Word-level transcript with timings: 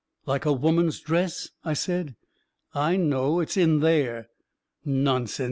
"Like 0.25 0.45
a 0.45 0.51
woman's 0.51 0.99
dress," 0.99 1.49
I 1.63 1.73
said." 1.75 2.15
I 2.73 2.95
know. 2.97 3.39
It's 3.39 3.55
in 3.55 3.81
there!"" 3.81 4.29
Nonsense 4.83 5.39